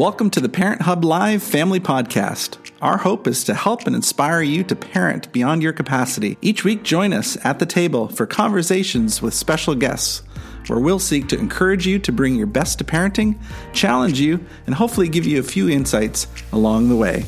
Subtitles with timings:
[0.00, 2.56] Welcome to the Parent Hub Live Family Podcast.
[2.80, 6.38] Our hope is to help and inspire you to parent beyond your capacity.
[6.40, 10.22] Each week, join us at the table for conversations with special guests,
[10.68, 13.38] where we'll seek to encourage you to bring your best to parenting,
[13.74, 17.26] challenge you, and hopefully give you a few insights along the way.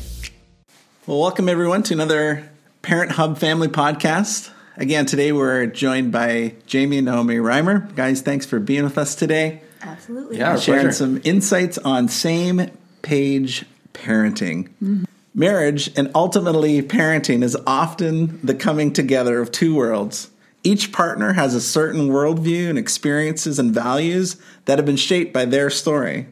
[1.05, 2.49] Well, welcome everyone to another
[2.81, 4.49] Parent Hub Family Podcast.
[4.77, 7.93] Again, today we're joined by Jamie and Naomi Reimer.
[7.93, 9.61] Guys, thanks for being with us today.
[9.83, 10.37] Absolutely.
[10.37, 10.93] Yeah, sharing pleasure.
[10.93, 12.71] some insights on same
[13.01, 14.69] page parenting.
[14.81, 15.03] Mm-hmm.
[15.35, 20.29] Marriage and ultimately parenting is often the coming together of two worlds.
[20.63, 25.45] Each partner has a certain worldview and experiences and values that have been shaped by
[25.45, 26.27] their story.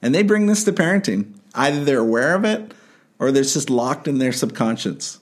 [0.00, 1.32] And they bring this to parenting.
[1.54, 2.72] Either they're aware of it
[3.18, 5.18] or they're just locked in their subconscious.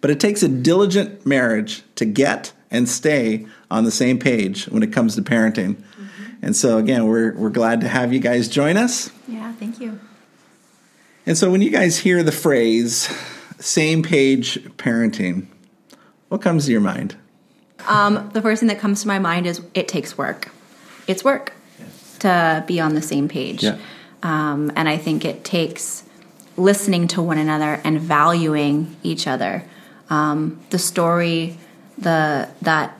[0.00, 4.82] But it takes a diligent marriage to get and stay on the same page when
[4.82, 5.76] it comes to parenting.
[6.44, 9.10] And so, again, we're, we're glad to have you guys join us.
[9.26, 9.98] Yeah, thank you.
[11.24, 13.08] And so, when you guys hear the phrase
[13.58, 15.46] same page parenting,
[16.28, 17.16] what comes to your mind?
[17.88, 20.50] Um, the first thing that comes to my mind is it takes work.
[21.06, 21.54] It's work
[22.18, 23.62] to be on the same page.
[23.62, 23.78] Yeah.
[24.22, 26.04] Um, and I think it takes
[26.58, 29.64] listening to one another and valuing each other.
[30.10, 31.56] Um, the story
[31.96, 32.98] the that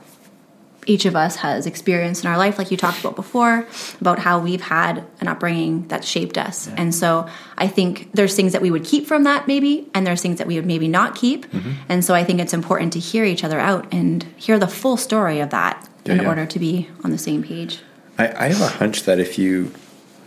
[0.85, 3.67] each of us has experienced in our life, like you talked about before,
[4.01, 6.67] about how we've had an upbringing that shaped us.
[6.77, 10.21] And so I think there's things that we would keep from that, maybe, and there's
[10.21, 11.45] things that we would maybe not keep.
[11.51, 11.71] Mm-hmm.
[11.89, 14.97] And so I think it's important to hear each other out and hear the full
[14.97, 16.27] story of that Yeah, in yeah.
[16.27, 17.79] order to be on the same page.
[18.17, 19.73] I, I have a hunch that if you,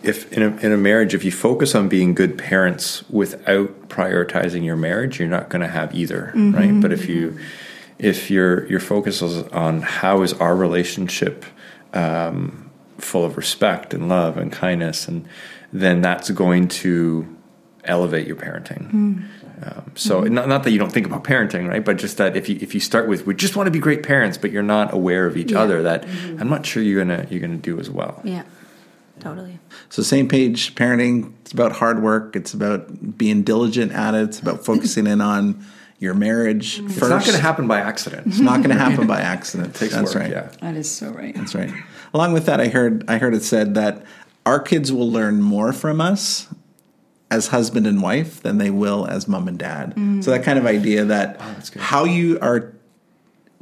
[0.03, 4.65] if in a, in a marriage, if you focus on being good parents without prioritizing
[4.65, 6.81] your marriage, you're not going to have either, right?
[6.81, 7.39] But if you,
[7.99, 11.45] if your your focus is on how is our relationship
[11.95, 15.27] um, full of respect and love and kindness, and
[15.73, 17.37] then that's going to
[17.85, 19.25] elevate your parenting.
[19.61, 21.85] Um, so not, not that you don't think about parenting, right?
[21.85, 24.03] But just that if you if you start with we just want to be great
[24.05, 25.61] parents, but you're not aware of each Yeah.
[25.61, 26.05] other, that
[26.39, 28.21] I'm not sure you're gonna you're gonna do as well.
[28.23, 28.45] Yeah,
[29.19, 29.59] totally.
[29.89, 34.39] So, same page parenting, it's about hard work, it's about being diligent at it, it's
[34.39, 35.65] about focusing in on
[35.99, 36.97] your marriage first.
[36.97, 38.27] It's not going to happen by accident.
[38.29, 39.75] It's not going to happen by accident.
[39.75, 40.23] It takes That's work.
[40.23, 40.31] right.
[40.31, 40.51] Yeah.
[40.61, 41.35] That is so right.
[41.35, 41.73] That's right.
[42.15, 44.05] Along with that, I heard I heard it said that
[44.47, 46.47] our kids will learn more from us
[47.31, 49.95] as husband and wife than they will as mom and dad.
[49.95, 50.25] Mm.
[50.25, 51.83] So that kind of idea that oh, that's good.
[51.83, 52.73] how you are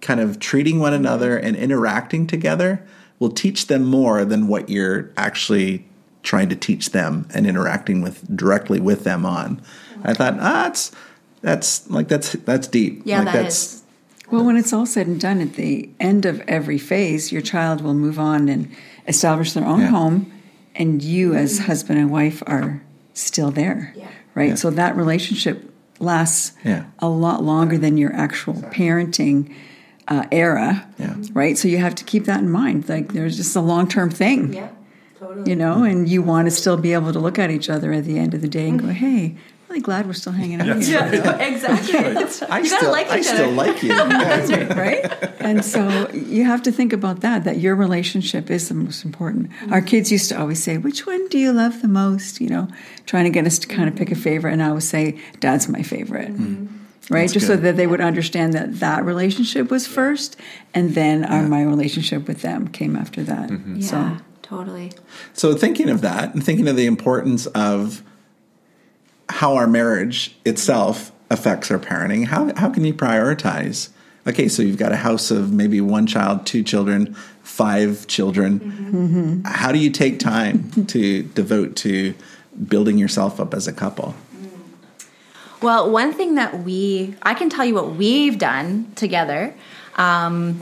[0.03, 1.45] kind of treating one another mm.
[1.45, 2.87] and interacting together
[3.19, 5.87] will teach them more than what you're actually
[6.23, 9.61] trying to teach them and interacting with directly with them on.
[10.05, 10.93] I thought, ah, that's
[11.47, 13.03] that's like that's that's deep.
[13.05, 13.83] Yeah, like that that's is.
[14.33, 17.81] Well, when it's all said and done, at the end of every phase, your child
[17.81, 18.69] will move on and
[19.07, 19.87] establish their own Yeah.
[19.91, 20.33] home,
[20.75, 22.83] and you, as husband and wife, are
[23.15, 23.95] still there.
[23.97, 24.09] Yeah.
[24.35, 24.49] Right?
[24.51, 24.55] Yeah.
[24.57, 26.87] So that relationship lasts Yeah.
[26.99, 29.55] a lot longer than your actual parenting
[30.09, 30.85] uh, era.
[30.99, 31.15] Yeah.
[31.33, 31.57] Right?
[31.57, 32.89] So you have to keep that in mind.
[32.89, 34.53] Like, there's just a long term thing.
[34.53, 34.69] Yeah,
[35.21, 35.49] totally.
[35.51, 38.05] You know, and you want to still be able to look at each other at
[38.05, 39.37] the end of the day and go, hey,
[39.69, 41.01] really glad we're still hanging out here.
[41.01, 41.99] Yeah, exactly.
[41.99, 43.53] I you gotta still like I each still other.
[43.53, 43.89] like you.
[43.95, 45.35] That's right, right?
[45.41, 49.51] And so you have to think about that, that your relationship is the most important.
[49.71, 49.87] Our mm-hmm.
[49.87, 52.41] kids used to always say, Which one do you love the most?
[52.41, 52.69] You know,
[53.07, 54.53] trying to get us to kind of pick a favorite.
[54.53, 56.33] And I would say, Dad's my favorite.
[56.33, 56.67] Mm-hmm.
[57.09, 57.21] Right?
[57.23, 60.37] That's Just so that they would understand that that relationship was first,
[60.75, 63.49] and then our, my relationship with them came after that.
[63.49, 63.77] Mm-hmm.
[63.77, 64.93] Yeah, So, totally.
[65.33, 68.03] So thinking of that and thinking of the importance of
[69.29, 73.91] how our marriage itself affects our parenting, how how can you prioritize?
[74.27, 79.43] Okay, so you've got a house of maybe one child, two children, five children.
[79.45, 82.15] How do you take time to devote to
[82.69, 84.15] building yourself up as a couple?
[85.63, 89.55] Well, one thing that we, I can tell you what we've done together.
[89.95, 90.61] Um,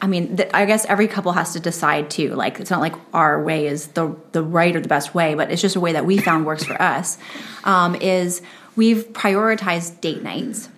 [0.00, 2.34] I mean, th- I guess every couple has to decide too.
[2.34, 5.50] Like, it's not like our way is the the right or the best way, but
[5.50, 7.18] it's just a way that we found works for us.
[7.64, 8.42] Um, is
[8.76, 10.68] we've prioritized date nights.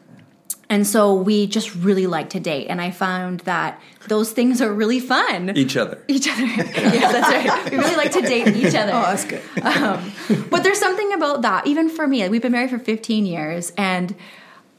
[0.70, 2.66] And so we just really like to date.
[2.66, 5.56] And I found that those things are really fun.
[5.56, 6.02] Each other.
[6.08, 6.44] Each other.
[6.46, 7.70] yeah, that's right.
[7.70, 8.92] We really like to date each other.
[8.92, 9.42] oh, that's good.
[9.62, 10.12] Um,
[10.50, 12.22] but there's something about that, even for me.
[12.22, 14.14] Like, we've been married for 15 years, and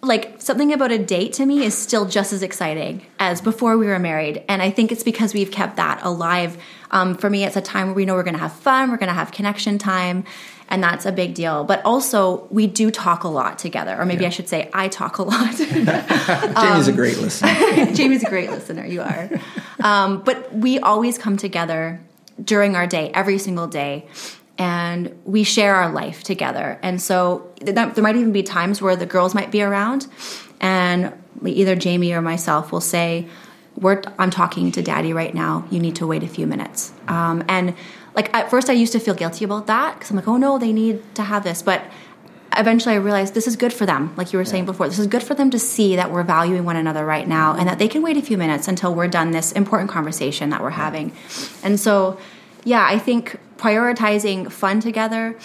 [0.02, 3.88] like something about a date to me is still just as exciting as before we
[3.88, 4.44] were married.
[4.48, 6.58] And I think it's because we've kept that alive.
[6.92, 8.98] Um, for me, it's a time where we know we're going to have fun, we're
[8.98, 10.24] going to have connection time,
[10.70, 11.66] and that's a big deal.
[11.66, 15.18] But also, we do talk a lot together, or maybe I should say, I talk
[15.18, 15.56] a lot.
[15.58, 17.92] Jamie's a great listener.
[17.94, 18.86] Jamie's a great listener.
[18.86, 19.30] You are.
[19.82, 22.02] Um, but we always come together
[22.42, 24.08] during our day, every single day.
[24.60, 26.78] And we share our life together.
[26.84, 30.06] And so there might even be times where the girls might be around,
[30.60, 31.14] and
[31.44, 33.28] either Jamie or myself will say,
[33.78, 35.66] We're, I'm talking to daddy right now.
[35.72, 36.92] You need to wait a few minutes.
[37.08, 37.74] Um, and
[38.16, 40.58] like at first, I used to feel guilty about that because I'm like, oh no,
[40.58, 41.62] they need to have this.
[41.62, 41.82] But
[42.58, 44.14] eventually I realized this is good for them.
[44.18, 46.66] Like you were saying before, this is good for them to see that we're valuing
[46.66, 49.32] one another right now and that they can wait a few minutes until we're done
[49.32, 51.14] this important conversation that we're having.
[51.64, 52.20] And so,
[52.66, 55.36] yeah, I think prioritizing fun together.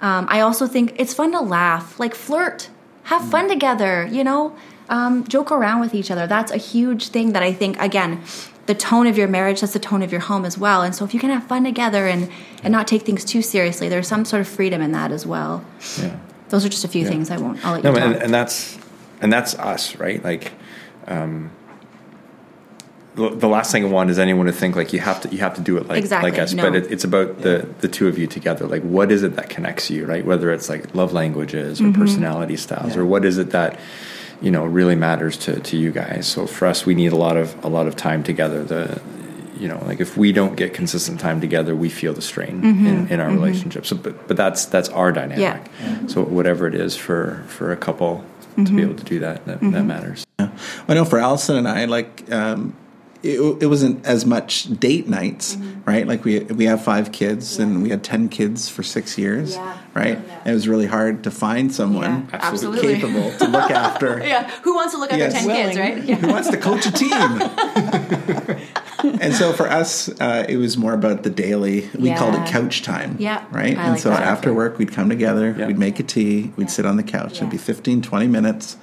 [0.00, 2.68] Um, I also think it's fun to laugh, like flirt,
[3.04, 4.54] have fun together, you know,
[4.88, 6.26] um, joke around with each other.
[6.26, 8.20] That's a huge thing that I think, again,
[8.66, 11.04] the tone of your marriage that's the tone of your home as well and so
[11.04, 12.30] if you can have fun together and
[12.62, 15.64] and not take things too seriously there's some sort of freedom in that as well
[16.00, 16.16] Yeah.
[16.48, 18.32] those are just a few things i won't i'll let No, you talk and, and
[18.32, 18.78] that's
[19.22, 20.22] and that's us, right?
[20.22, 20.52] Like,
[21.06, 21.50] um,
[23.14, 25.38] the, the last thing I want is anyone to think like you have to you
[25.38, 26.52] have to do it like Exactly, like us.
[26.54, 26.62] no.
[26.62, 28.66] But it, it's about the the two of you together.
[28.66, 30.24] Like, what is it that connects you, right?
[30.24, 32.00] Whether it's like love languages or Mm-hmm.
[32.00, 33.78] personality styles, or what is it that
[34.40, 36.26] you know really matters to to you guys.
[36.26, 38.64] So for us, we need a lot of a lot of time together.
[38.64, 39.00] The
[39.60, 43.06] you know like if we don't get consistent time together we feel the strain in,
[43.08, 46.06] in our relationship so but but that's that's our dynamic Mm-hmm.
[46.06, 46.06] Yeah.
[46.08, 48.24] so whatever it is for for a couple
[48.56, 48.76] to Mm-hmm.
[48.76, 50.24] be able to do that that, that matters
[50.88, 52.74] I know for Allison and I, like, um,
[53.22, 55.80] it, it wasn't as much date nights, Mm-hmm.
[55.90, 56.06] right?
[56.06, 59.78] Like we we have five kids, and we had ten kids for six years, Yeah.
[59.94, 60.18] right?
[60.26, 60.50] Yeah.
[60.50, 62.94] It was really hard to find someone Yeah, Absolutely.
[62.94, 64.18] capable to look after.
[64.24, 65.44] yeah who wants to look after Yes.
[65.44, 66.16] 10 kids right yeah.
[66.16, 67.10] Who wants to coach a team?
[69.20, 71.88] and so for us, uh, it was more about the daily.
[71.98, 73.16] We called it couch time.
[73.18, 73.76] Yeah, Right.
[73.76, 74.22] I and like so that.
[74.22, 75.54] after work, we'd come together.
[75.56, 75.66] Yeah.
[75.66, 76.52] We'd make a tea.
[76.56, 77.36] We'd sit on the couch.
[77.36, 78.76] It'd be 15, 20 minutes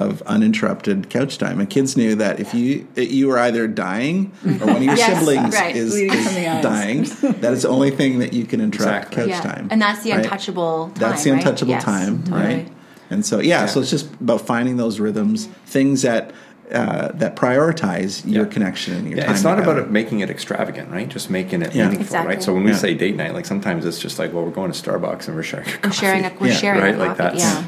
[0.00, 1.60] of uninterrupted couch time.
[1.60, 5.18] And kids knew that if you you were either dying or one of your Yes,
[5.18, 5.74] siblings right.
[5.76, 6.62] is, is from the eyes.
[6.62, 7.02] dying,
[7.40, 9.16] that is the only thing that you can interrupt Exactly.
[9.16, 9.52] couch yeah.
[9.52, 9.68] time.
[9.70, 10.24] and that's the right?
[10.24, 11.38] untouchable time That's the right?
[11.38, 12.42] untouchable Yes, time, totally.
[12.42, 12.68] right?
[13.10, 16.32] And so, yeah, so it's just about finding those rhythms, things that
[16.72, 18.50] uh, that prioritize your Yeah.
[18.52, 19.34] connection and your yeah time.
[19.34, 21.84] it's not about it making it extravagant right just making it Yeah.
[21.84, 22.34] meaningful Exactly.
[22.34, 22.76] right so when we Yeah.
[22.78, 25.42] say date night like sometimes it's just like well we're going to starbucks and we're
[25.42, 27.64] sharing a we're coffee, sharing a, we're Yeah, sharing right a like coffee, that's yeah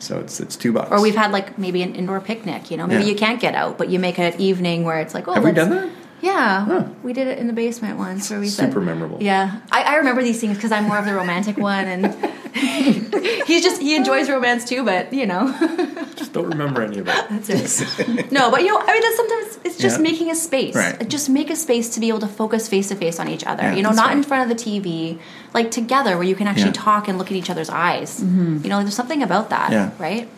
[0.00, 2.86] so it's it's two bucks or we've had like maybe an indoor picnic you know
[2.86, 3.10] maybe Yeah.
[3.10, 5.44] you can't get out but you make it an evening where it's like oh have
[5.44, 5.90] we done that
[6.22, 6.84] yeah Huh.
[7.02, 9.94] we did it in the basement once where we said super memorable Yeah, I, I
[9.96, 12.14] remember these things because I'm more of the romantic one, and
[13.46, 14.84] he's just he enjoys romance too.
[14.84, 15.44] But you know,
[16.20, 18.30] just don't remember any of it that's it.
[18.30, 20.02] no, but you know, I mean, that's sometimes it's just Yeah.
[20.10, 20.74] making a space.
[20.74, 21.08] Right.
[21.16, 23.62] Just make a space to be able to focus face to face on each other.
[23.64, 25.18] Yeah, you know, not in front of the TV,
[25.58, 26.88] like together where you can actually Yeah.
[26.90, 28.10] talk and look at each other's eyes.
[28.22, 29.90] You know, there's something about that, Yeah.
[29.98, 30.28] right?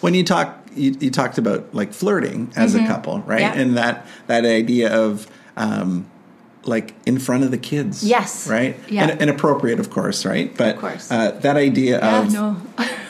[0.00, 3.60] when you talk you, you talked about like flirting as a couple right Mm-hmm.
[3.60, 5.26] And that that idea of
[5.56, 6.06] um
[6.64, 8.48] like in front of the kids Yes.
[8.48, 9.02] right Yeah.
[9.08, 11.10] and, and appropriate of course right but course.
[11.12, 12.56] Uh, that idea Yeah, of no.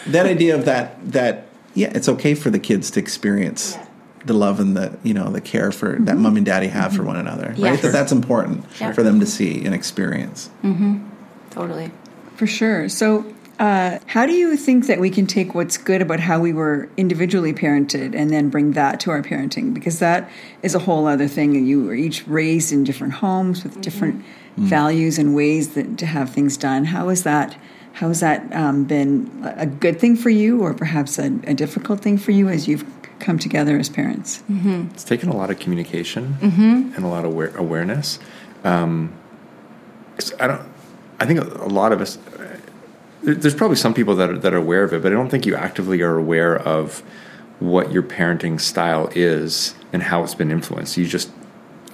[0.09, 1.46] that idea of that that
[1.77, 3.87] yeah it's okay for the kids to experience Yeah.
[4.25, 6.23] the love and the you know the care for that mm-hmm.
[6.23, 7.07] mom and daddy have for mm-hmm.
[7.07, 7.83] one another right Yes.
[7.83, 8.93] that that's important Yeah.
[8.93, 11.07] for them to see and experience mm-hmm.
[11.51, 11.91] totally.
[12.37, 12.89] For sure.
[12.91, 13.25] So,
[13.59, 16.91] uh, how do you think that we can take what's good about how we were
[16.99, 19.73] individually parented and then bring that to our parenting?
[19.73, 20.29] Because that
[20.63, 21.57] is a whole other thing.
[21.57, 24.25] And you were each raised in different homes with different mm.
[24.65, 26.85] values and ways that to have things done.
[26.85, 27.57] How is that?
[27.97, 32.01] How has that um, been a good thing for you, or perhaps a, a difficult
[32.01, 32.85] thing for you as you've
[33.21, 34.43] come together as parents?
[34.51, 36.93] it's taken a lot of communication Mm-hmm.
[36.95, 38.19] and a lot of aware- awareness.
[38.65, 39.13] Um
[40.19, 40.63] 'cause I don't.
[41.21, 42.19] I think a a lot of us.
[43.23, 45.47] There's probably some people that are, that are aware of it, but I don't think
[45.47, 47.03] you actively are aware of
[47.59, 50.97] what your parenting style is and how it's been influenced.
[50.99, 51.31] You just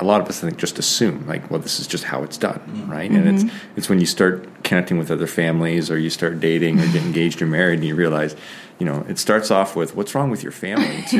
[0.03, 2.37] a lot of us I think just assume like, well, this is just how it's
[2.37, 2.91] done, mm-hmm.
[2.91, 3.11] right?
[3.11, 3.79] And it's mm-hmm.
[3.79, 7.41] it's when you start connecting with other families or you start dating or get engaged
[7.41, 8.35] or married, and you realize,
[8.79, 11.03] you know, it starts off with what's wrong with your family?
[11.11, 11.19] to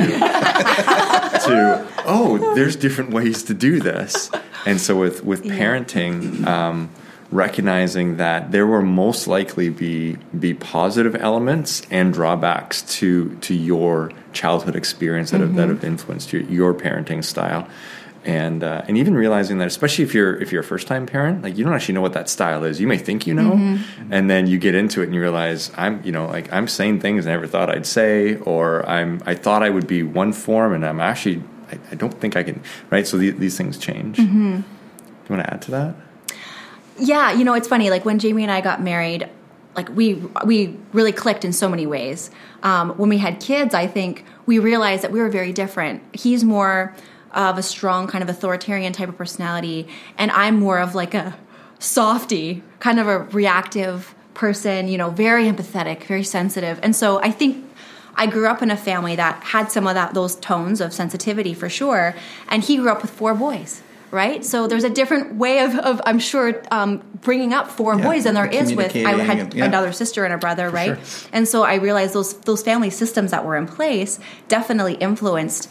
[1.47, 4.31] to oh there's different ways to do this.
[4.67, 6.91] And so with with parenting um,
[7.31, 14.11] recognizing that there will most likely be be positive elements and drawbacks to to your
[14.33, 15.75] childhood experience that have, that mm-hmm.
[15.77, 17.69] have influenced your, your parenting style
[18.25, 21.43] and uh, and even realizing that especially if you're if you're a first time parent
[21.43, 23.79] like you don't actually know what that style is you may think you know
[24.11, 27.01] and then you get into it and you realize i'm you know like i'm saying
[27.01, 30.73] things i never thought i'd say or i'm i thought i would be one form
[30.73, 34.17] and i'm actually i, I don't think i can right so these, these things change
[34.19, 34.65] do you
[35.29, 35.95] want to add to that
[36.99, 37.91] Yeah, you know, it's funny.
[37.91, 39.29] Like when Jamie and I got married,
[39.75, 40.15] like we
[40.45, 42.31] we really clicked in so many ways.
[42.63, 46.03] Um, when we had kids, I think we realized that we were very different.
[46.15, 46.95] He's more
[47.35, 51.37] of a strong kind of authoritarian type of personality, and I'm more of like a
[51.79, 56.79] softy, kind of a reactive person, you know, very empathetic, very sensitive.
[56.83, 57.67] And so I think
[58.15, 61.55] I grew up in a family that had some of that those tones of sensitivity
[61.55, 62.15] for sure.
[62.49, 64.45] And he grew up with four boys, right?
[64.45, 68.25] So there's a different way of, of I'm sure, um, bringing up four Yeah, boys
[68.25, 68.95] than there is with.
[68.97, 69.65] I had and- yeah.
[69.65, 70.97] another sister and a brother, right?
[71.05, 71.29] sure.
[71.33, 75.69] And so I realized those those family systems that were in place definitely influenced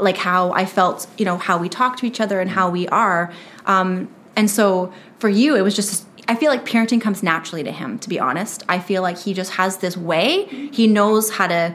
[0.00, 2.88] like how I felt, you know, how we talk to each other and how we
[2.88, 3.32] are.
[3.66, 6.06] Um, and so for you, it was just.
[6.28, 8.00] I feel like parenting comes naturally to him.
[8.00, 10.46] To be honest, I feel like he just has this way.
[10.72, 11.72] He knows how to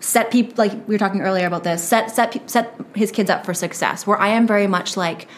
[0.00, 1.82] set people like we were talking earlier about this.
[1.82, 4.06] Set set set his kids up for success.
[4.06, 5.28] Where I am very much like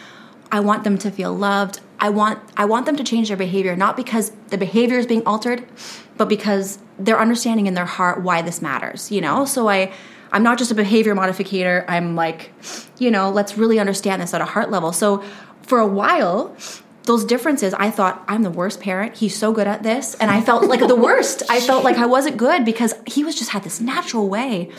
[0.51, 1.81] I want them to feel loved.
[1.99, 5.25] I want I want them to change their behavior not because the behavior is being
[5.25, 5.65] altered,
[6.17, 9.45] but because they're understanding in their heart why this matters, you know?
[9.45, 9.91] So I
[10.31, 11.85] I'm not just a behavior modificator.
[11.87, 12.51] I'm like,
[12.97, 14.91] you know, let's really understand this at a heart level.
[14.91, 15.23] So
[15.61, 16.55] for a while,
[17.03, 19.15] those differences, I thought I'm the worst parent.
[19.15, 21.43] He's so good at this, and I felt like the worst.
[21.49, 24.71] I felt like I wasn't good because he was just had this natural way.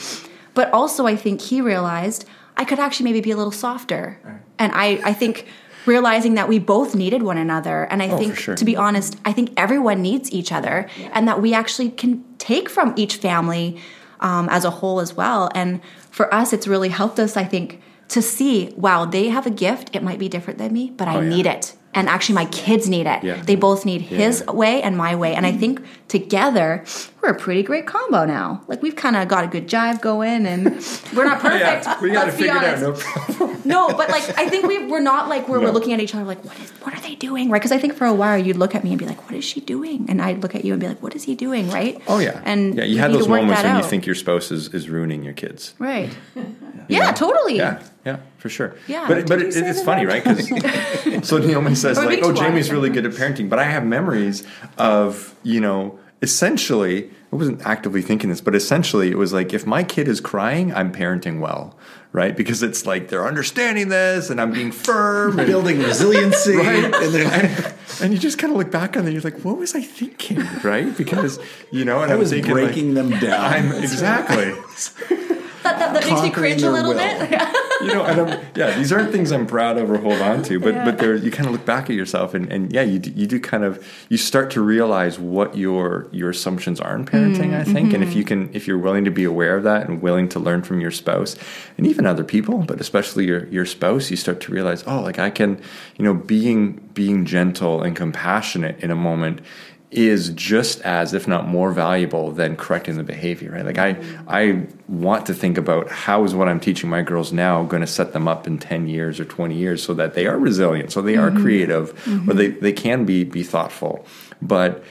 [0.54, 2.24] But also, I think he realized
[2.56, 4.18] I could actually maybe be a little softer,
[4.58, 5.46] and I I think
[5.84, 8.56] realizing that we both needed one another, and I Oh, think sure.
[8.56, 12.68] to be honest, I think everyone needs each other, and that we actually can take
[12.68, 13.80] from each family
[14.20, 15.50] um, as a whole as well.
[15.54, 15.80] And
[16.10, 19.90] for us, it's really helped us, I think, to see wow, they have a gift.
[19.94, 21.28] It might be different than me, but I Oh, yeah.
[21.28, 21.74] need it.
[21.96, 23.24] And actually, my kids need it.
[23.24, 23.42] Yeah.
[23.42, 25.34] They both need his way and my way.
[25.34, 25.60] And I mm-hmm.
[25.60, 26.84] think together,
[27.20, 28.62] we're a pretty great combo now.
[28.68, 30.66] Like, we've kind of got a good jive going, and
[31.16, 32.00] we're not perfect.
[32.02, 32.84] we got to let's be figure it out.
[32.84, 32.84] honest.
[32.84, 33.62] No problem.
[33.64, 35.66] No, but like I think we we're not like where No.
[35.66, 37.58] we're looking at each other like what is what are they doing right?
[37.58, 39.44] Because I think for a while you'd look at me and be like, what is
[39.44, 40.06] she doing?
[40.08, 41.68] And I'd look at you and be like, what is he doing?
[41.70, 42.00] Right?
[42.06, 44.52] Oh yeah, And yeah, you we had those moments that when you think your spouse
[44.52, 45.74] is, is ruining your kids.
[45.78, 46.10] right.
[46.88, 47.56] Yeah, totally.
[47.56, 48.74] Yeah, yeah, for sure.
[48.86, 49.06] Yeah.
[49.08, 49.84] but but it, say it's that?
[49.84, 50.22] funny, right?
[50.24, 54.46] Because so Naomi says like, "Oh, Jamie's really good at parenting," but I have memories
[54.78, 59.66] of you know, essentially, I wasn't actively thinking this, but essentially, it was like if
[59.66, 61.76] my kid is crying, I'm parenting well,
[62.12, 62.36] right?
[62.36, 66.56] Because it's like they're understanding this, and I'm being firm, and, building resiliency.
[66.56, 66.84] Right.
[66.94, 69.56] and they're- and you just kind of look back on it, and you're like, "What
[69.56, 70.94] was I thinking?" Right?
[70.96, 71.38] Because
[71.70, 73.40] you know, and I I'm was thinking breaking like, them down.
[73.44, 74.52] I'm exactly.
[75.66, 76.98] That, that, that makes me Conquering cringe a little will.
[76.98, 77.30] bit.
[77.82, 80.60] you know, and I'm, yeah, these aren't things I'm proud of or hold on to,
[80.60, 83.10] but but they're you kind of look back at yourself and, and yeah, you do,
[83.10, 87.52] you do kind of you start to realize what your your assumptions are in parenting.
[87.52, 88.18] I mm, think, and if mm-hmm.
[88.18, 90.80] you can if you're willing to be aware of that and willing to learn from
[90.80, 91.36] your spouse
[91.76, 95.18] and even other people, but especially your your spouse, you start to realize, oh, like
[95.18, 95.60] I can,
[95.98, 99.40] you know, being being gentle and compassionate in a moment
[99.90, 103.64] is just as if not more valuable than correcting the behavior right?
[103.64, 107.62] Like i i want to think about how is what i'm teaching my girls now
[107.64, 110.38] going to set them up in 10 years or 20 years so that they are
[110.38, 111.42] resilient so they are mm-hmm.
[111.42, 114.04] creative or they, they can be be thoughtful.
[114.42, 114.84] But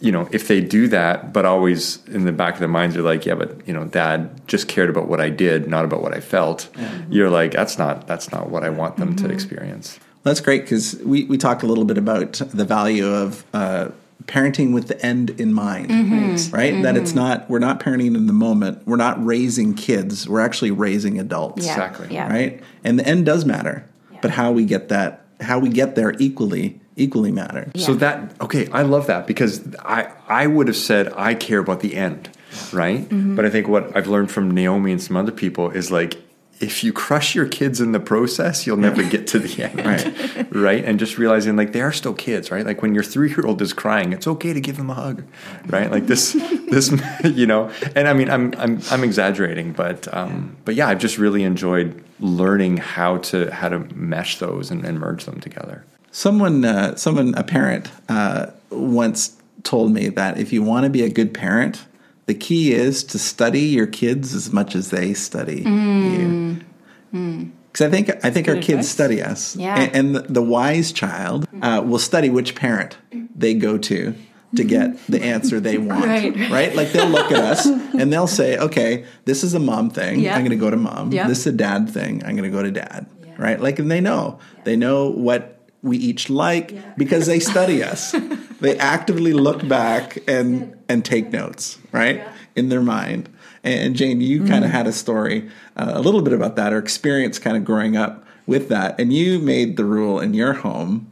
[0.00, 3.02] you know if they do that but always in the back of their minds are
[3.02, 6.14] like yeah but you know dad just cared about what i did not about what
[6.14, 6.68] i felt.
[6.72, 7.12] Mm-hmm.
[7.12, 9.32] You're like that's not that's not what i want them to mm-hmm.
[9.32, 9.98] experience.
[10.22, 13.88] That's great because we, we talked a little bit about the value of uh,
[14.26, 16.54] parenting with the end in mind, Mm-hmm.
[16.54, 16.82] right?
[16.82, 18.86] That it's not, we're not parenting in the moment.
[18.86, 20.28] We're not raising kids.
[20.28, 21.72] We're actually raising adults, Yeah.
[21.72, 22.08] Exactly.
[22.14, 22.28] Yeah.
[22.30, 22.62] right?
[22.84, 23.84] And the end does matter,
[24.22, 27.70] but how we get that, how we get there equally, equally matter.
[27.76, 31.80] So that okay, I love that because I I would have said I care about
[31.80, 32.28] the end,
[32.72, 33.06] right?
[33.10, 36.18] But I think what I've learned from Naomi and some other people is like
[36.60, 40.52] if you crush your kids in the process, you'll never get to the end, Right.
[40.54, 40.84] right?
[40.84, 42.66] And just realizing like they are still kids, right?
[42.66, 45.24] Like when your three year old is crying, it's okay to give them a hug,
[45.66, 45.90] right?
[45.90, 46.32] Like this,
[46.70, 46.92] this,
[47.24, 47.70] you know.
[47.96, 52.04] And I mean, I'm I'm I'm exaggerating, but um, but yeah, I've just really enjoyed
[52.20, 55.84] learning how to how to mesh those and, and merge them together.
[56.12, 61.02] Someone, uh, someone, a parent, uh, once told me that if you want to be
[61.02, 61.84] a good parent,
[62.30, 66.12] the key is to study your kids as much as they study mm.
[66.12, 66.64] you.
[67.12, 67.50] Mm.
[67.72, 69.74] Because I think I think our Good kids study us, Yeah.
[69.76, 71.64] and, and the, wise child mm.
[71.64, 72.98] uh, will study which parent
[73.34, 74.14] they go to
[74.54, 76.06] to get the answer they want.
[76.06, 76.72] Right.
[76.72, 77.66] Like they'll look at us
[77.98, 80.20] and they'll say, "Okay, this is a mom thing.
[80.20, 80.36] Yeah.
[80.36, 81.10] I'm going to go to mom.
[81.10, 81.26] Yeah.
[81.26, 82.22] This is a dad thing.
[82.24, 83.06] I'm going to go to dad."
[83.38, 83.60] Right?
[83.60, 88.14] Like, and they know they know what we each like because they study us.
[88.60, 92.22] they actively look back and and take notes, right,
[92.56, 93.28] in their mind.
[93.62, 96.78] And Jane, you kind of had a story, uh, a little bit about that, or
[96.78, 101.10] experience kind of growing up with that, and you made the rule in your home.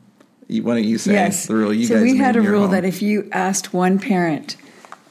[0.49, 1.47] You- Why don't you say Yes.
[1.47, 2.71] the rule you so guys we had a in your rule home?
[2.73, 4.57] that if you asked one parent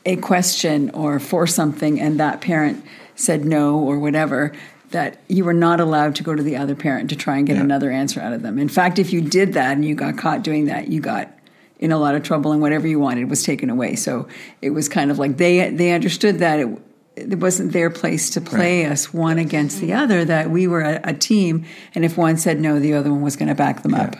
[0.05, 2.83] a question or for something and that parent
[3.15, 4.51] said no or whatever,
[4.91, 7.57] that you were not allowed to go to the other parent to try and get
[7.57, 7.63] Yeah.
[7.63, 8.57] another answer out of them.
[8.57, 11.31] In fact, if you did that and you got caught doing that, you got
[11.79, 13.95] in a lot of trouble and whatever you wanted was taken away.
[13.95, 14.27] So
[14.61, 16.67] it was kind of like they they understood that it
[17.15, 20.99] it wasn't their place to play us one against the other that we were a,
[21.03, 21.65] a team
[21.95, 24.15] and if one said no the other one was going to back them up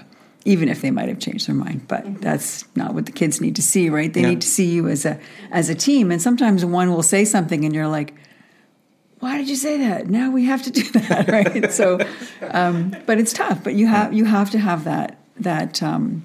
[0.45, 2.19] even if they might have changed their mind but mm-hmm.
[2.21, 4.29] that's not what the kids need to see right they Yeah.
[4.29, 5.19] need to see you as a
[5.51, 8.15] as a team and sometimes one will say something and you're like
[9.27, 11.99] why did you say that now we have to do that right so
[12.51, 16.23] um, but it's tough but you have you have to have that that um,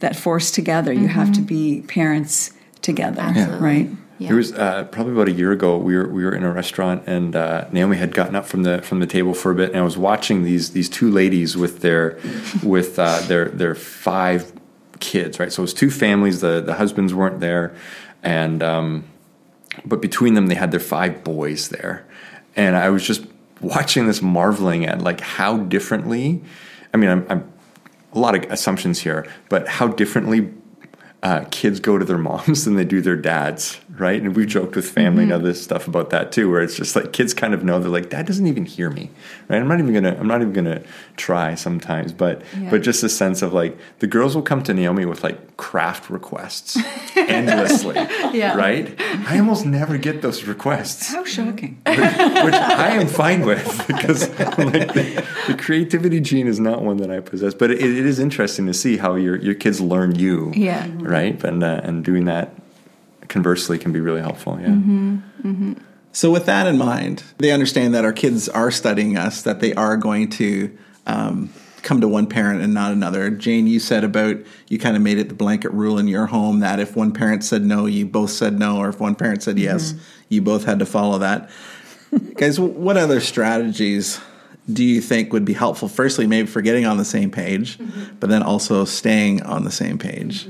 [0.00, 3.60] that force together you have to be parents together Absolutely.
[3.60, 4.30] right Yeah.
[4.30, 5.76] It was uh, probably about a year ago.
[5.78, 8.80] We were we were in a restaurant, and uh, Naomi had gotten up from the
[8.82, 11.80] from the table for a bit, and I was watching these these two ladies with
[11.80, 12.20] their
[12.62, 14.52] with uh, their their five
[15.00, 15.40] kids.
[15.40, 16.40] Right, so it was two families.
[16.40, 17.74] The the husbands weren't there,
[18.22, 19.04] and um,
[19.84, 22.06] but between them, they had their five boys there,
[22.56, 23.24] and I was just
[23.60, 26.42] watching this, marveling at like how differently.
[26.92, 27.52] I mean, I'm, I'm
[28.12, 30.52] a lot of assumptions here, but how differently
[31.22, 34.20] uh, kids go to their moms than they do their dads, right?
[34.20, 37.12] And we've joked with family and other stuff about that too, where it's just like
[37.12, 39.08] kids kind of know they're like, Dad doesn't even hear me,
[39.48, 39.60] right?
[39.60, 40.82] I'm not even gonna, I'm not even gonna
[41.16, 42.70] try sometimes, but Yeah.
[42.70, 46.10] but just a sense of like the girls will come to Naomi with like craft
[46.10, 46.76] requests
[47.16, 47.94] endlessly,
[48.32, 48.56] Yeah.
[48.56, 48.92] right?
[49.28, 54.92] I almost never get those requests how shocking which I am fine with because like,
[54.94, 57.54] the, the creativity gene is not one that I possess.
[57.54, 60.88] But it, it is interesting to see how your your kids learn you, Yeah.
[60.96, 61.11] right?
[61.44, 62.54] And uh, and doing that
[63.28, 64.58] conversely can be really helpful.
[64.60, 65.72] Yeah, Mm-hmm.
[66.14, 69.72] So, with that in mind, they understand that our kids are studying us, that they
[69.74, 70.76] are going to
[71.06, 71.50] um,
[71.82, 73.30] come to one parent and not another.
[73.30, 74.36] Jane, you said about
[74.68, 77.44] you kind of made it the blanket rule in your home that if one parent
[77.44, 79.94] said no, you both said no, or if one parent said yes,
[80.28, 81.50] you both had to follow that.
[82.34, 84.20] Guys, what other strategies
[84.70, 85.88] do you think would be helpful?
[85.88, 87.78] Firstly, maybe for getting on the same page,
[88.20, 90.46] but then also staying on the same page.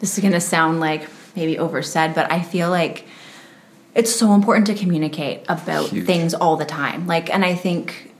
[0.00, 3.06] This is going to sound like maybe oversaid, but I feel like
[3.94, 6.06] it's so important to communicate about Huge.
[6.06, 7.06] things all the time.
[7.06, 8.12] Like, and I think,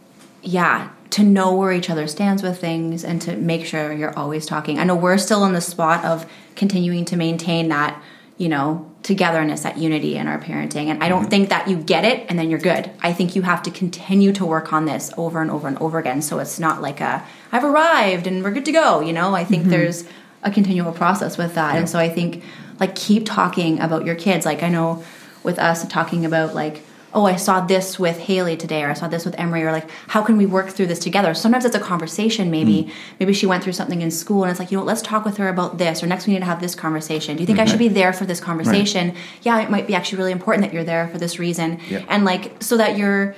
[0.43, 4.45] yeah, to know where each other stands with things and to make sure you're always
[4.47, 4.79] talking.
[4.79, 8.03] I know we're still in the spot of continuing to maintain that,
[8.37, 10.87] you know, togetherness, that unity in our parenting.
[10.87, 11.31] And I don't mm-hmm.
[11.31, 12.91] think that you get it and then you're good.
[13.01, 15.99] I think you have to continue to work on this over and over and over
[15.99, 16.21] again.
[16.23, 19.01] So it's not like a, I've arrived and we're good to go.
[19.01, 19.71] You know, I think mm-hmm.
[19.71, 20.05] there's
[20.43, 21.77] a continual process with that.
[21.77, 22.43] And so I think
[22.81, 24.47] like keep talking about your kids.
[24.47, 25.05] Like I know
[25.43, 26.83] with us talking about like,
[27.15, 29.91] oh, I saw this with Haley today, or I saw this with Emery, or like,
[30.09, 31.33] how can we work through this together?
[31.33, 32.51] Sometimes it's a conversation.
[32.51, 32.93] Maybe, mm.
[33.19, 35.39] maybe she went through something in school, and it's like, you know, let's talk with
[35.39, 37.37] her about this, or next we need to have this conversation.
[37.37, 39.15] Do you think I should be there for this conversation?
[39.41, 42.05] Yeah, it might be actually really important that you're there for this reason, Yeah.
[42.09, 43.35] and like so that you're,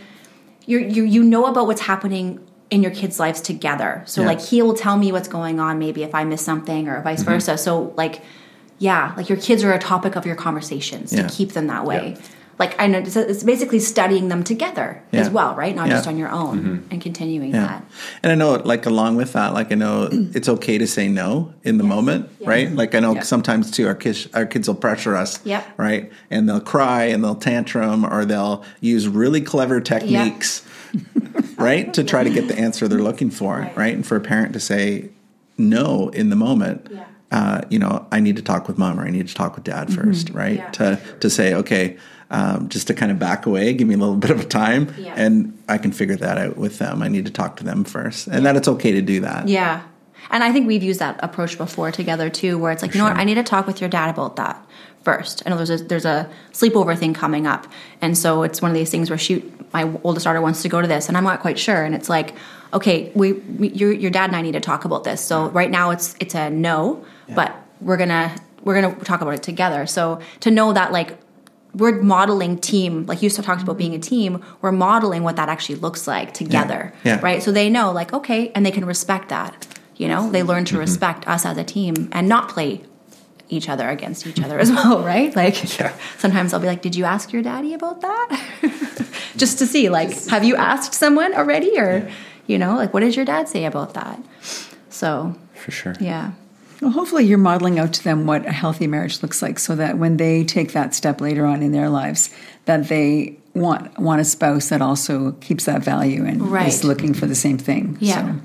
[0.67, 4.03] you're you you know about what's happening in your kids' lives together.
[4.07, 4.29] So Yeah.
[4.29, 7.21] like he will tell me what's going on, maybe if I miss something, or vice
[7.23, 7.31] Mm-hmm.
[7.33, 7.59] versa.
[7.59, 8.23] So like,
[8.79, 11.23] yeah, like your kids are a topic of your conversations Yeah.
[11.27, 12.15] to keep them that way.
[12.17, 12.23] Yeah.
[12.61, 15.75] Like I know it's, it's basically studying them together as well, right?
[15.75, 17.83] Not just on your own and continuing that.
[18.23, 21.55] And I know, like, along with that, like, I know it's okay to say no
[21.65, 22.71] in the moment, right?
[22.71, 25.67] Like, I know sometimes too, our kids, our kids will pressure us, Yep.
[25.79, 26.13] right?
[26.31, 30.63] And they'll cry and they'll tantrum or they'll use really clever techniques,
[31.57, 31.93] right?
[31.95, 33.77] To try to get the answer they're looking for, right?
[33.77, 33.95] Right.
[33.95, 35.11] And for a parent to say
[35.59, 37.05] no in the moment, Yeah.
[37.31, 39.65] uh, you know, I need to talk with mom or I need to talk with
[39.65, 40.57] dad first, right?
[40.57, 40.71] Yeah.
[40.71, 41.97] To, to say, okay,
[42.31, 44.93] um, just to kind of back away, give me a little bit of a time,
[44.97, 45.15] Yeah.
[45.17, 47.03] and I can figure that out with them.
[47.03, 49.49] I need to talk to them first, and that it's okay to do that.
[49.49, 49.83] Yeah.
[50.31, 53.05] And I think we've used that approach before together too, where it's like, you know
[53.09, 54.65] what, I need to talk with your dad about that
[55.03, 55.43] first.
[55.47, 57.67] I know there's a, there's a sleepover thing coming up.
[58.01, 60.81] And so it's one of these things where shoot, my oldest daughter wants to go
[60.81, 61.83] to this and I'm not quite sure.
[61.83, 62.35] And it's like,
[62.73, 65.21] okay, we, we your, your dad and I need to talk about this.
[65.21, 68.31] So right now it's, it's a no, but we're going to,
[68.63, 69.87] we're going to talk about it together.
[69.87, 71.19] So to know that like,
[71.73, 75.77] we're modeling team, like you talked about being a team, we're modeling what that actually
[75.77, 76.93] looks like together.
[77.05, 77.21] Yeah.
[77.23, 77.43] Right.
[77.43, 79.69] So they know, like, okay, and they can respect that.
[79.97, 80.81] You know, they learn to mm-hmm.
[80.81, 82.83] respect us as a team and not play
[83.53, 85.35] each other against each other as well, right?
[85.35, 85.93] Like Yeah.
[86.19, 88.41] sometimes I'll be like, Did you ask your daddy about that?
[89.37, 91.79] Just to see, like, have you asked someone already?
[91.79, 92.11] Or,
[92.47, 94.21] you know, like what does your dad say about that?
[94.89, 95.95] So for sure.
[96.01, 96.33] yeah.
[96.81, 99.99] Well, hopefully, you're modeling out to them what a healthy marriage looks like, so that
[99.99, 102.31] when they take that step later on in their lives,
[102.65, 106.69] that they want want a spouse that also keeps that value and Right.
[106.69, 107.99] is looking for the same thing.
[108.01, 108.37] Yeah.
[108.37, 108.41] So,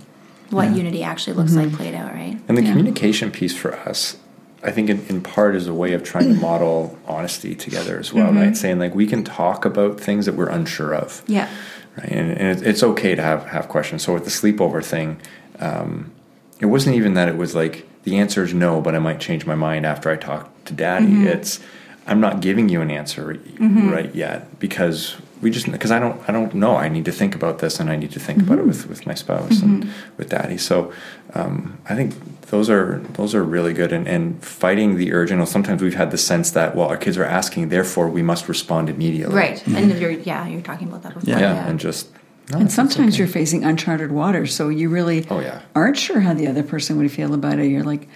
[0.50, 1.78] What unity actually looks like mm-hmm.
[1.78, 2.38] played out, right?
[2.50, 2.72] And the Yeah.
[2.72, 4.18] communication piece for us,
[4.66, 8.12] I think in, in part is a way of trying to model honesty together as
[8.12, 8.58] well, right?
[8.58, 11.24] Saying like we can talk about things that we're unsure of.
[11.28, 11.50] Yeah.
[11.98, 12.10] right?
[12.10, 14.04] And, and it, it's okay to have have questions.
[14.04, 15.22] So with the sleepover thing,
[15.60, 16.12] um,
[16.60, 19.46] it wasn't even that it was like the answer is no, but I might change
[19.46, 21.06] my mind after I talk to daddy.
[21.06, 21.28] Mm-hmm.
[21.28, 21.60] It's
[22.08, 26.32] I'm not giving you an answer right yet because we just because I don't I
[26.32, 26.76] don't know.
[26.76, 28.62] I need to think about this and I need to think about Mm-hmm.
[28.62, 30.58] it with with my spouse and with daddy.
[30.58, 30.92] So
[31.34, 32.14] um, I think
[32.52, 35.32] those are those are really good and, and fighting the urge.
[35.32, 38.22] You know, sometimes we've had the sense that well, our kids are asking, therefore we
[38.22, 39.36] must respond immediately.
[39.36, 39.66] Right.
[39.68, 41.30] And you're yeah, you're talking about that before.
[41.30, 41.40] Yeah.
[41.40, 42.10] Yeah, and just
[42.52, 43.18] no, And sometimes okay.
[43.20, 45.62] you're facing uncharted waters, so you really Oh, yeah.
[45.74, 47.66] aren't sure how the other person would feel about it.
[47.66, 48.08] You're like,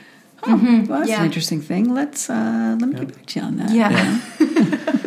[0.44, 1.10] oh, well, that's Mm-hmm.
[1.10, 1.20] Yeah.
[1.20, 1.94] an interesting thing.
[1.94, 3.72] Let's uh, let me get back to you on that.
[3.72, 4.20] Yeah.
[4.40, 4.96] Is that-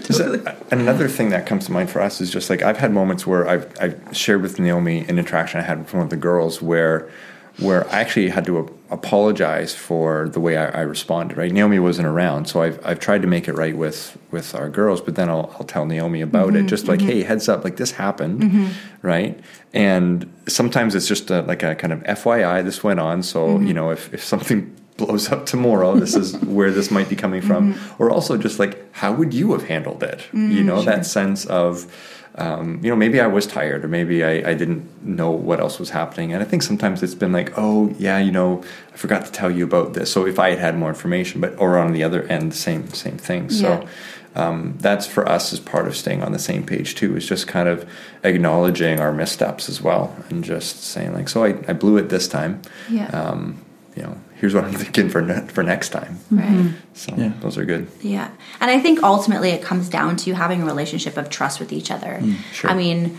[0.70, 3.48] another thing that comes to mind for us is just like I've had moments where
[3.48, 7.10] I've, I've shared with Naomi an interaction I had with one of the girls where
[7.58, 11.36] where I actually had to a- apologize for the way I, I responded.
[11.36, 14.68] Right, Naomi wasn't around, so I've I've tried to make it right with with our
[14.68, 16.66] girls, but then I'll I'll tell Naomi about it, mm-hmm.
[16.68, 17.08] just like mm-hmm.
[17.08, 19.06] hey, heads up, like this happened, mm-hmm.
[19.06, 19.38] right?
[19.74, 23.74] And sometimes it's just a, like a kind of FYI, this went on, so you
[23.74, 25.94] know if if something blows up tomorrow.
[26.02, 27.74] This is where this might be coming from.
[27.98, 30.20] Or also just like how would you have handled it?
[30.32, 31.86] You know that sense of
[32.34, 35.78] um, you know maybe i was tired or maybe I, I didn't know what else
[35.78, 36.32] was happening.
[36.32, 39.50] And i think sometimes it's been like oh yeah you know i forgot to tell
[39.50, 40.10] you about this.
[40.10, 43.18] So if i had had more information but or on the other end same same
[43.18, 43.50] thing.
[43.50, 43.86] So
[44.34, 47.46] um, that's for us as part of staying on the same page too is just
[47.46, 47.86] kind of
[48.24, 52.28] acknowledging our missteps as well and just saying like so i, I blew it this
[52.28, 52.62] time.
[52.88, 53.08] Yeah.
[53.08, 53.60] um,
[53.96, 56.18] you know, here's what I'm thinking for ne- for next time.
[56.28, 56.44] Right.
[56.44, 56.76] Mm-hmm.
[56.94, 57.32] So Yeah.
[57.38, 57.86] those are good.
[58.00, 58.28] Yeah.
[58.60, 61.92] And I think ultimately it comes down to having a relationship of trust with each
[61.92, 62.18] other.
[62.20, 62.68] Mm, sure.
[62.68, 63.16] I mean,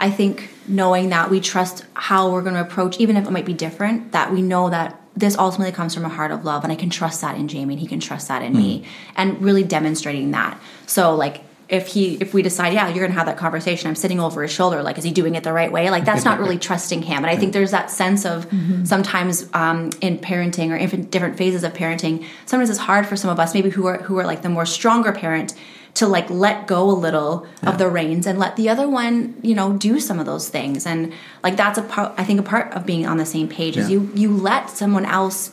[0.00, 3.46] I think knowing that we trust how we're going to approach, even if it might
[3.46, 6.72] be different, that we know that this ultimately comes from a heart of love and
[6.72, 8.56] I can trust that in Jamie and he can trust that in mm.
[8.56, 8.84] me
[9.14, 10.60] and really demonstrating that.
[10.86, 14.18] So like if he if we decide yeah you're gonna have that conversation i'm sitting
[14.20, 15.88] over his shoulder like is he doing it the right way?
[15.90, 17.18] Like that's not really trusting him.
[17.18, 18.46] And i think there's that sense of
[18.84, 23.30] sometimes um, in parenting or in different phases of parenting sometimes it's hard for some
[23.30, 25.54] of us maybe who are who are like the more stronger parent
[25.94, 29.54] to like let go a little of the reins and let the other one you
[29.54, 30.86] know do some of those things.
[30.86, 33.76] And like that's a part i think a part of being on the same page
[33.76, 35.52] is you you let someone else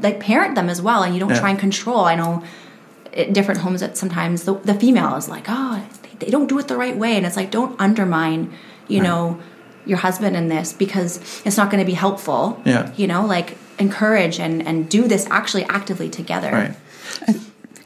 [0.00, 1.40] like parent them as well and you don't Yeah.
[1.40, 2.00] try and control.
[2.04, 2.42] I know
[3.16, 6.58] at different homes that sometimes the, the female is like oh they, they don't do
[6.58, 7.16] it the right way.
[7.16, 8.52] And it's like don't undermine
[8.88, 9.40] you know
[9.84, 12.92] your husband in this because it's not going to be helpful Yeah.
[12.96, 16.50] you know like encourage and and do this actually actively together.
[16.50, 16.76] Right.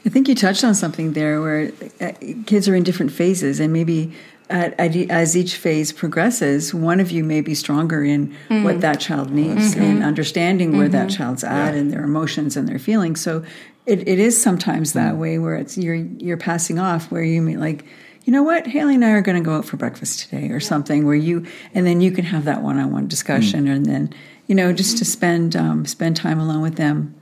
[0.03, 2.11] I think you touched on something there where uh,
[2.47, 4.13] kids are in different phases, and maybe
[4.49, 8.81] at, at, as each phase progresses, one of you may be stronger in what mm.
[8.81, 9.83] that child needs mm-hmm.
[9.83, 11.17] and understanding where that mm-hmm.
[11.17, 13.21] child's at and their emotions and their feelings.
[13.21, 13.45] So
[13.85, 17.57] it, it is sometimes that way where it's you're you're passing off where you may
[17.57, 17.85] like.
[18.23, 18.67] You know what?
[18.67, 21.43] Haley and I are going to go out for breakfast today, or something where you,
[21.73, 24.13] and then you can have that one-on-one discussion, and then
[24.45, 27.15] you know just to spend um, spend time alone with them,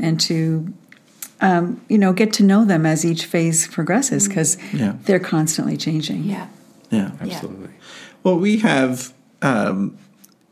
[0.00, 0.72] and to
[1.40, 4.94] um, you know, get to know them as each phase progresses because Yeah.
[5.04, 6.24] they're constantly changing.
[6.24, 6.48] yeah
[6.90, 7.12] Yeah.
[7.20, 7.70] Absolutely.
[8.22, 9.96] Well, we have, um,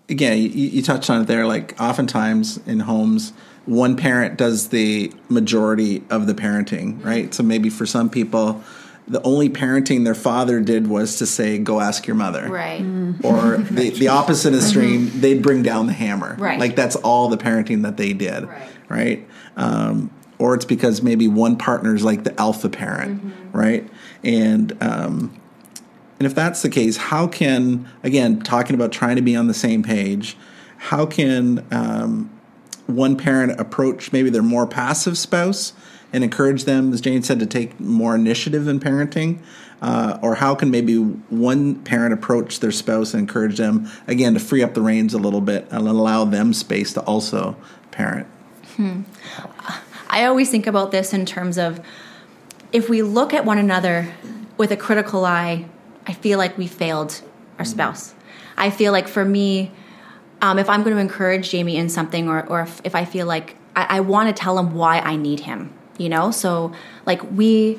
[0.08, 1.44] again, you, you touched on it there.
[1.46, 3.32] Like, oftentimes in homes,
[3.68, 7.35] one parent does the majority of the parenting, right?
[7.35, 8.62] So maybe for some people,
[9.07, 12.81] the only parenting their father did was to say, "Go ask your mother," right
[13.22, 16.59] Or the the opposite extreme, they'd bring down the hammer, Right.
[16.59, 18.68] Like that's all the parenting that they did, Right.
[18.88, 19.28] right?
[19.57, 23.20] Um, or it's because maybe one partner is like the alpha parent,
[23.52, 23.87] right?
[24.24, 25.38] And um,
[26.18, 29.54] and if that's the case, how can, again, talking about trying to be on the
[29.54, 30.37] same page,
[30.78, 32.31] how can um,
[32.88, 35.72] one parent approach maybe their more passive spouse
[36.12, 39.38] and encourage them, as Jane said, to take more initiative in parenting?
[39.81, 44.40] Uh, or how can maybe one parent approach their spouse and encourage them, again, to
[44.40, 47.55] free up the reins a little bit and allow them space to also
[47.90, 48.27] parent?
[50.11, 51.81] I always think about this in terms of
[52.72, 54.12] if we look at one another
[54.57, 55.66] with a critical eye,
[56.07, 57.20] I feel like we failed
[57.59, 58.14] our spouse.
[58.57, 59.70] I feel like for me,
[60.40, 63.27] um, if I'm going to encourage Jamie in something, or, or if, if I feel
[63.27, 66.31] like I, I want to tell him why I need him, you know?
[66.31, 66.72] So,
[67.07, 67.77] like, we,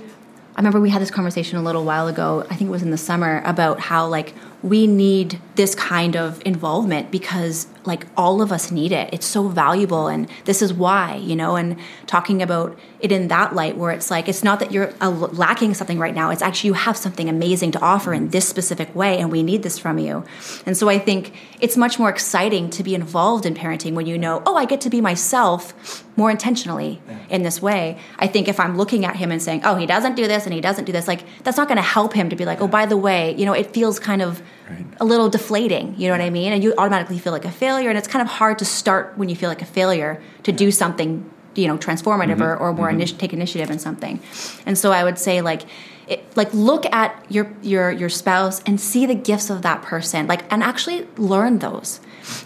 [0.56, 2.92] I remember we had this conversation a little while ago, I think it was in
[2.92, 8.54] the summer, about how, like, we need this kind of involvement because like all of
[8.54, 9.10] us need it.
[9.12, 13.54] It's so valuable and this is why you know and talking about it in that
[13.54, 16.30] light where it's like it's not that you're uh, lacking something right now.
[16.30, 19.64] It's actually you have something amazing to offer in this specific way and we need
[19.64, 20.24] this from you.
[20.66, 24.18] And so i think it's much more exciting to be involved in parenting when you
[24.18, 27.98] know oh i get to be myself more intentionally in this way.
[28.20, 30.54] I think if i'm looking at him and saying oh he doesn't do this and
[30.54, 32.68] he doesn't do this like that's not going to help him to be like oh
[32.68, 34.86] by the way you know it feels kind of Right.
[35.00, 35.96] a little deflating.
[35.98, 36.54] You know what I mean?
[36.54, 39.30] And you automatically feel like a failure, and it's kind of hard to start when
[39.30, 42.44] you feel like a failure to do something you know transformative mm-hmm.
[42.44, 43.02] or, or more mm-hmm.
[43.02, 44.20] initi- take initiative in something.
[44.66, 45.64] And so I would say like.
[46.08, 50.26] It, like look at your your your spouse and see the gifts of that person
[50.26, 52.00] like and actually learn those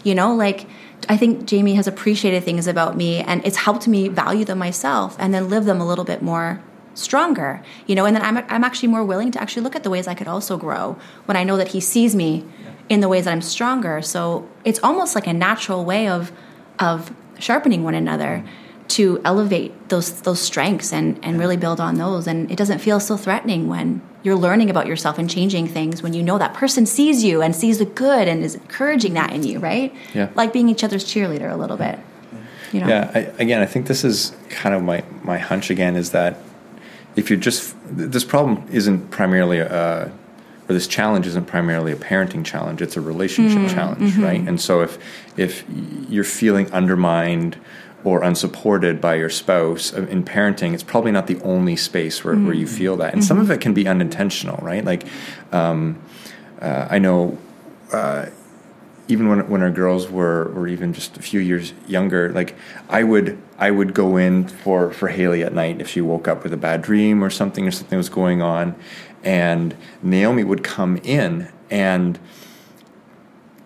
[0.03, 0.67] you know like
[1.07, 5.15] i think jamie has appreciated things about me and it's helped me value them myself
[5.17, 6.61] and then live them a little bit more
[6.95, 9.89] stronger you know and then i'm, I'm actually more willing to actually look at the
[9.89, 12.45] ways i could also grow when i know that he sees me
[12.89, 14.01] in the ways that i'm stronger.
[14.01, 16.31] So it's almost like a natural way of
[16.79, 18.43] of sharpening one another
[18.89, 22.27] to elevate those those strengths and and really build on those.
[22.27, 26.13] And it doesn't feel so threatening when you're learning about yourself and changing things when
[26.13, 29.43] you know that person sees you and sees the good and is encouraging that in
[29.43, 29.93] you right?
[30.13, 30.29] Yeah.
[30.35, 31.99] like being each other's cheerleader a little bit
[32.71, 32.87] you know?
[32.87, 36.39] Yeah, I, again, I think this is kind of my, my hunch again is that
[37.15, 40.11] if you're just, this problem isn't primarily a,
[40.69, 44.39] or this challenge isn't primarily a parenting challenge, it's a relationship challenge, right?
[44.47, 44.97] And so if,
[45.37, 45.65] if
[46.09, 47.57] you're feeling undermined
[48.03, 52.35] or unsupported by your spouse uh, in parenting, it's probably not the only space where,
[52.35, 53.13] where you feel that.
[53.13, 54.83] And some of it can be unintentional, right?
[54.83, 55.05] Like,
[55.51, 56.01] um,
[56.61, 57.37] uh, I know
[59.07, 62.55] even when when our girls were were even just a few years younger, like
[62.89, 66.43] I would I would go in for for Haley at night if she woke up
[66.43, 68.75] with a bad dream or something or something was going on,
[69.23, 72.17] and Naomi would come in and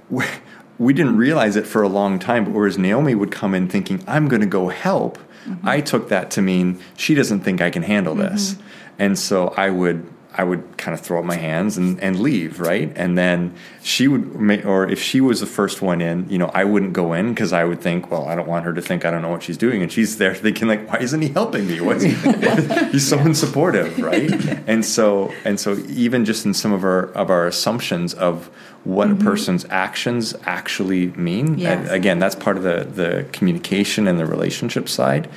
[0.09, 0.25] we,
[0.79, 2.45] we didn't realize it for a long time.
[2.45, 5.67] But whereas Naomi would come in thinking I'm going to go help, mm-hmm.
[5.67, 8.63] I took that to mean she doesn't think I can handle this, mm-hmm.
[8.99, 12.59] and so I would I would kind of throw up my hands and, and leave,
[12.59, 12.91] right?
[12.95, 16.51] And then she would, ma- or if she was the first one in, you know,
[16.53, 19.03] I wouldn't go in because I would think, well, I don't want her to think
[19.03, 19.81] I don't know what she's doing.
[19.81, 21.81] And she's there thinking, like, why isn't he helping me?
[21.81, 22.03] What's
[22.91, 24.31] he's so unsupportive, right?
[24.67, 28.49] And so, and so, even just in some of our of our assumptions of
[28.83, 31.89] what a person's actions actually mean, Yes.
[31.89, 35.29] again, that's part of the the communication and the relationship side.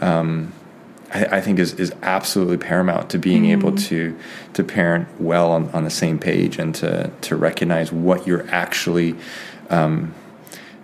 [0.00, 0.52] Um,
[1.16, 4.16] I, I think is, is absolutely paramount to being able to
[4.54, 9.14] to parent well on, on the same page and to to recognize what you're actually
[9.70, 10.14] um,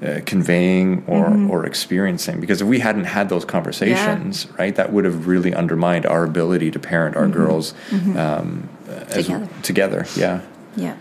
[0.02, 2.40] uh, conveying or or experiencing.
[2.40, 6.70] Because if we hadn't had those conversations, right, that would have really undermined our ability
[6.72, 7.74] to parent our girls
[8.16, 8.68] um,
[9.08, 9.48] as- Together.
[9.62, 10.06] together.
[10.16, 10.40] Yeah.
[10.76, 10.96] yeah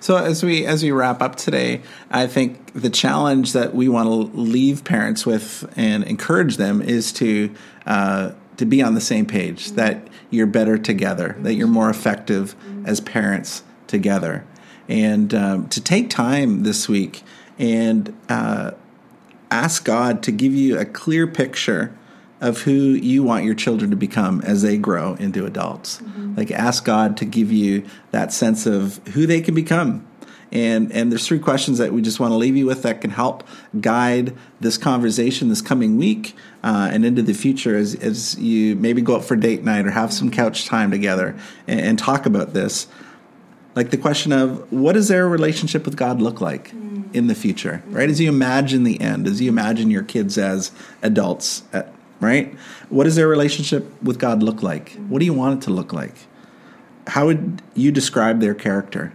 [0.00, 4.06] So as we as we wrap up today, I think the challenge that we want
[4.08, 7.50] to leave parents with and encourage them is to
[7.86, 9.72] uh, to be on the same page.
[9.72, 11.36] That you're better together.
[11.40, 14.44] That you're more effective as parents together,
[14.88, 17.22] and um, to take time this week
[17.58, 18.72] and uh,
[19.50, 21.94] ask God to give you a clear picture
[22.40, 26.00] of who you want your children to become as they grow into adults.
[26.36, 30.06] Like ask God to give you that sense of who they can become.
[30.52, 33.10] And and there's three questions that we just want to leave you with that can
[33.10, 33.46] help
[33.80, 39.00] guide this conversation this coming week uh, and into the future as, as you maybe
[39.02, 42.52] go out for date night or have some couch time together and, and talk about
[42.52, 42.86] this
[43.74, 46.72] like the question of what does their relationship with God look like
[47.12, 48.08] in the future, right?
[48.08, 51.82] As you imagine the end, as you imagine your kids as adults, uh,
[52.20, 52.52] right?
[52.88, 54.92] What does their relationship with God look like?
[55.08, 56.14] What do you want it to look like?
[57.06, 59.12] How would you describe their character?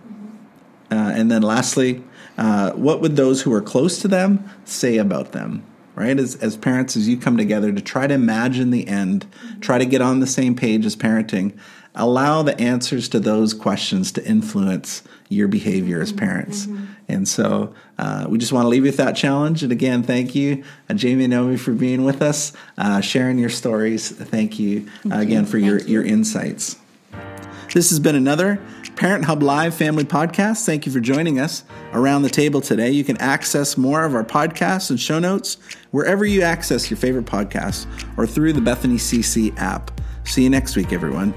[0.92, 2.04] Uh, and then lastly,
[2.38, 5.64] uh, what would those who are close to them say about them?
[5.96, 6.20] Right?
[6.20, 9.26] As, as parents, as you come together to try to imagine the end,
[9.62, 11.58] try to get on the same page as parenting,
[11.96, 16.68] allow the answers to those questions to influence your behavior as parents.
[17.08, 19.64] And so uh, we just want to leave you with that challenge.
[19.64, 23.50] And again, thank you, uh, Jamie and Naomi, for being with us, uh, sharing your
[23.50, 24.10] stories.
[24.10, 26.78] Thank you uh, again for your, your insights.
[27.74, 28.60] This has been another
[28.96, 30.66] Parent Hub Live Family Podcast.
[30.66, 32.92] Thank you for joining us around the table today.
[32.92, 35.58] You can access more of our podcasts and show notes
[35.92, 40.00] wherever you access your favorite podcasts or through the Bethany CC app.
[40.24, 41.34] See you next week, everyone.